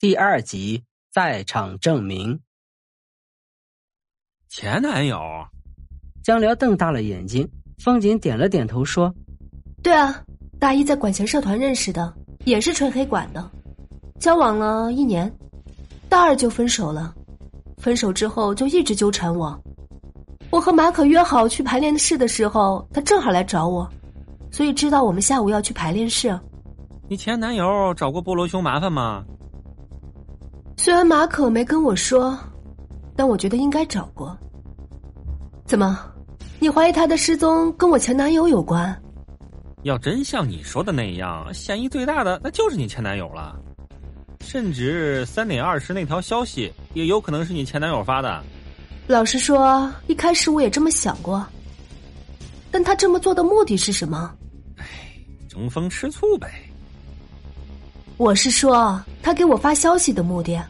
[0.00, 2.38] 第二集在场证明。
[4.48, 5.18] 前男友，
[6.22, 7.50] 江辽瞪大了眼睛，
[7.82, 9.12] 风景点了点头说
[9.82, 10.22] ：“对啊，
[10.60, 12.14] 大一在管弦社团认识的，
[12.44, 13.50] 也是吹黑管的，
[14.20, 15.28] 交往了一年，
[16.08, 17.12] 大二就分手了。
[17.78, 19.60] 分手之后就一直纠缠我。
[20.52, 23.90] 我和马可约好去排练室的时候，他正好来找我，
[24.52, 26.38] 所以知道我们下午要去排练室。
[27.08, 29.24] 你前男友找过菠萝兄麻烦吗？
[30.78, 32.38] 虽然马可没跟我说，
[33.16, 34.38] 但我觉得应该找过。
[35.66, 35.98] 怎么，
[36.60, 38.96] 你怀疑他的失踪跟我前男友有关？
[39.82, 43.58] 要真像你说的那样，嫌疑最大的那就是你前男友了。
[44.40, 48.40] 甚至三点二十那条消息也有可能是你前男友发的。
[49.08, 51.44] 老实说，一开始我也这么想过。
[52.70, 54.32] 但他这么做的目的是什么？
[54.76, 54.86] 哎，
[55.48, 56.67] 争风吃醋呗。
[58.18, 60.60] 我是说，他给我发消息的目的，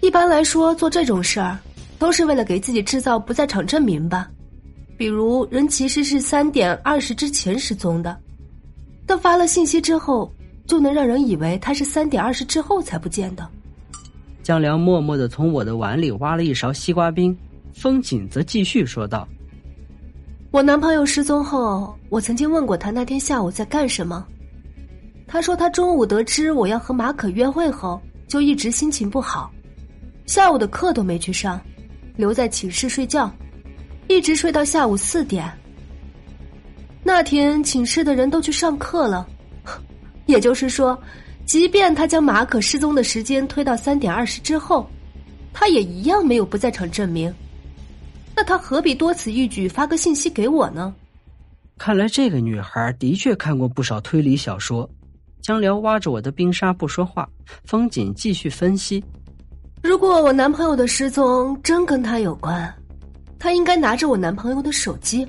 [0.00, 1.58] 一般来说做这种事儿，
[1.98, 4.28] 都是为了给自己制造不在场证明吧。
[4.96, 8.18] 比如人其实是三点二十之前失踪的，
[9.06, 10.32] 但发了信息之后。
[10.68, 13.48] 就能让人以为他是三点二十之后才不见的。
[14.42, 17.34] 江良默默的从我的碗里挖了一勺西瓜冰，
[17.72, 19.26] 风景则继续说道
[20.52, 24.26] ：“我男朋友失踪后，我曾经问过他那天下午在干什么。
[25.28, 29.52] 他说他中午得知我要和马可约会后，就一直心情不好，
[30.24, 31.60] 下午的课都没去上，
[32.16, 33.30] 留在寝室睡觉，
[34.08, 35.46] 一直睡到下午四点。
[37.04, 39.28] 那天寝室的人都去上课了。
[40.24, 40.98] ”也就是说，
[41.44, 44.88] 即便他将马可失踪的时间推到三点二十之后，
[45.52, 47.32] 他也一样没有不在场证明。
[48.34, 50.94] 那他何必多此一举发个信息给我呢？
[51.76, 54.88] 看来这个女孩的确看过不少推理小说。
[55.40, 57.28] 江辽挖着我的冰沙不说话，
[57.64, 59.02] 风景继续分析：
[59.82, 62.72] 如果我男朋友的失踪真跟他有关，
[63.38, 65.26] 他应该拿着我男朋友的手机，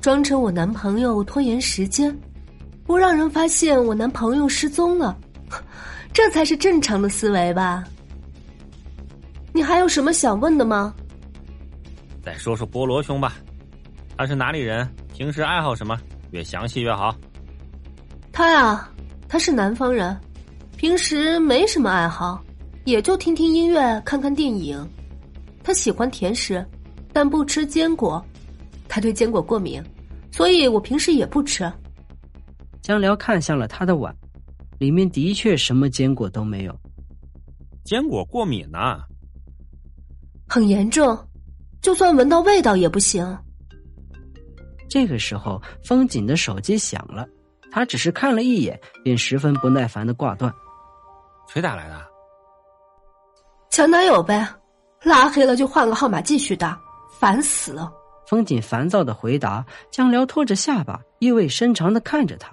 [0.00, 2.16] 装成我男朋友拖延时间。
[2.84, 5.16] 不让人发现我男朋友失踪了，
[6.12, 7.82] 这才是正常的思维吧？
[9.52, 10.94] 你还有什么想问的吗？
[12.22, 13.36] 再说说菠萝兄吧，
[14.16, 14.88] 他是哪里人？
[15.12, 15.98] 平时爱好什么？
[16.30, 17.16] 越详细越好。
[18.32, 18.88] 他呀，
[19.28, 20.18] 他是南方人，
[20.76, 22.42] 平时没什么爱好，
[22.84, 24.88] 也就听听音乐、看看电影。
[25.62, 26.64] 他喜欢甜食，
[27.12, 28.24] 但不吃坚果，
[28.88, 29.82] 他对坚果过敏，
[30.30, 31.70] 所以我平时也不吃。
[32.80, 34.14] 江辽看向了他的碗，
[34.78, 36.78] 里面的确什么坚果都没有。
[37.82, 39.02] 坚果过敏呢？
[40.48, 41.18] 很严重，
[41.80, 43.26] 就算闻到味道也不行。
[44.88, 47.28] 这个时候，风景的手机响了，
[47.70, 50.52] 他只是看了一眼，便十分不耐烦的挂断。
[51.48, 52.00] 谁打来的？
[53.70, 54.46] 前男友呗，
[55.02, 56.78] 拉黑了就换个号码继续打，
[57.18, 57.92] 烦死了。
[58.26, 59.64] 风景烦躁的回答。
[59.90, 62.50] 江辽拖着下巴，意味深长的看着他。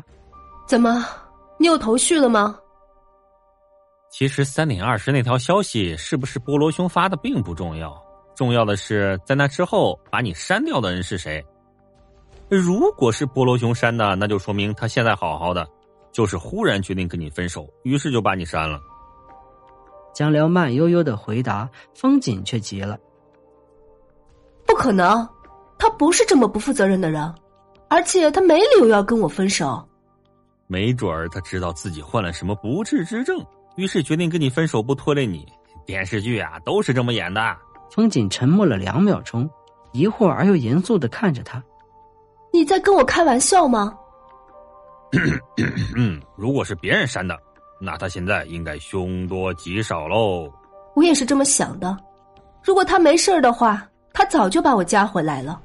[0.67, 1.05] 怎么，
[1.57, 2.59] 你有头绪了吗？
[4.11, 7.99] 其实三点二十那条消息是不是菠萝兄发的并不重要，
[8.35, 11.43] 重要的是在那之后把你删掉的人是谁。
[12.55, 15.67] 如果是菠萝熊删的，那就说明他现在好好的，
[16.11, 18.79] 就是忽然决定跟你分手，于是就把你删了。
[20.13, 22.97] 江辽慢悠悠的回答，风景却急了
[24.67, 25.27] ：“不可能，
[25.77, 27.33] 他不是这么不负责任的人，
[27.89, 29.83] 而且他没理由要跟我分手。”
[30.67, 33.43] 没准儿他知道自己患了什么不治之症，
[33.75, 35.47] 于是决定跟你分手，不拖累你。
[35.85, 37.41] 电视剧啊，都是这么演的。
[37.91, 39.49] 风景沉默了两秒钟，
[39.91, 41.61] 疑惑而又严肃的看着他
[42.53, 43.97] ：“你在跟我开玩笑吗？”
[45.97, 47.37] 嗯，如果是别人删的，
[47.79, 50.49] 那他现在应该凶多吉少喽。
[50.95, 51.97] 我也是这么想的。
[52.63, 55.59] 如果他没事的话，他早就把我加回来了。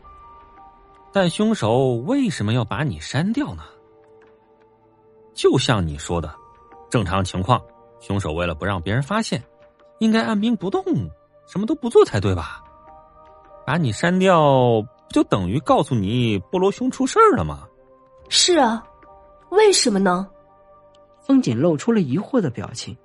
[1.12, 3.62] 但凶手为什么要把你删掉呢？
[5.34, 6.34] 就像你说的，
[6.90, 7.60] 正常情况，
[8.00, 9.42] 凶手为了不让别人发现，
[9.98, 10.82] 应该按兵不动，
[11.46, 12.62] 什么都不做才对吧？
[13.64, 17.66] 把你删掉，不就等于告诉你菠萝兄出事儿了吗？
[18.28, 18.84] 是啊，
[19.50, 20.28] 为什么呢？
[21.26, 22.96] 风景露出了疑惑的表情。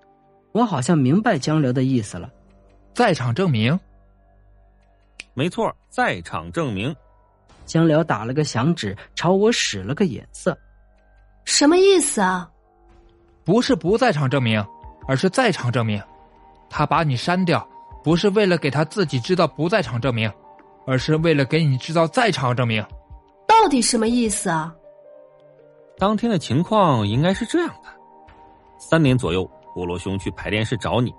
[0.51, 2.29] 我好像明白江流的意思了，
[2.93, 3.79] 在场证明。
[5.33, 6.95] 没错，在场证明。
[7.65, 10.57] 江辽打了个响指，朝我使了个眼色。
[11.45, 12.49] 什么意思啊？
[13.43, 14.63] 不是不在场证明，
[15.07, 16.01] 而是在场证明。
[16.69, 17.67] 他把你删掉，
[18.03, 20.31] 不是为了给他自己制造不在场证明，
[20.85, 22.85] 而是为了给你制造在场证明。
[23.47, 24.73] 到底什么意思啊？
[25.97, 27.89] 当天的情况应该是这样的：
[28.77, 31.13] 三点左右，菠萝兄去排练室找你，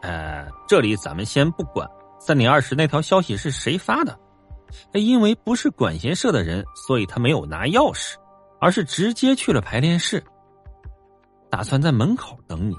[0.00, 1.86] 呃，这里咱们先不管
[2.18, 4.18] 三点二十那条消息是谁发的，
[4.92, 8.14] 因为不是管弦社的人，所以他没有拿钥匙，
[8.60, 10.22] 而是直接去了排练室，
[11.50, 12.74] 打算在门口等你。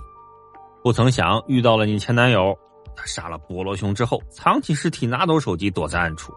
[0.83, 2.57] 不曾想遇到了你前男友，
[2.97, 6.33] 他杀了菠萝熊之后，藏起尸体，拿走手机，躲在暗处，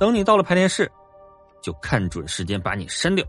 [0.00, 0.90] 等你到了排练室，
[1.60, 3.24] 就看准时间把你删掉。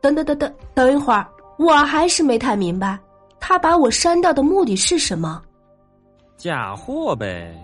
[0.00, 1.26] 等等等等，等一会儿，
[1.58, 2.98] 我还是没太明白，
[3.40, 5.42] 他把我删掉的目的是什么？
[6.36, 7.54] 假货呗。